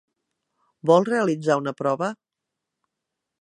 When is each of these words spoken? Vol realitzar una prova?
Vol 0.91 1.05
realitzar 1.09 1.59
una 1.65 1.75
prova? 1.83 2.09